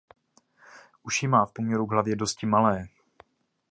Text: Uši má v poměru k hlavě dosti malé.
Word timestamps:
Uši 1.03 1.27
má 1.27 1.45
v 1.45 1.53
poměru 1.53 1.85
k 1.87 1.91
hlavě 1.91 2.15
dosti 2.15 2.45
malé. 2.45 2.87